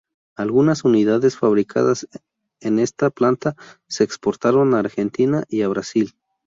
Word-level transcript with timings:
Algunas 0.35 0.83
unidades 0.83 1.37
fabricadas 1.37 2.07
en 2.59 2.79
esta 2.79 3.11
planta 3.11 3.55
se 3.87 4.03
exportaron 4.03 4.73
a 4.73 4.79
Argentina 4.79 5.43
y 5.47 5.61
a 5.61 5.67
Brasil. 5.67 6.15